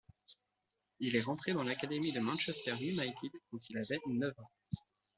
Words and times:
Il 0.99 1.15
est 1.15 1.21
rentré 1.21 1.53
dans 1.53 1.61
l'académie 1.61 2.11
de 2.11 2.19
Manchester 2.19 2.71
United 2.79 3.29
quand 3.51 3.59
il 3.69 3.77
avait 3.77 3.99
neuf 4.07 4.33
ans. 4.39 4.49